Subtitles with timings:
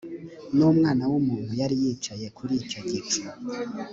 [0.55, 3.21] n umwana w umuntu yari yicaye kuri icyo gicu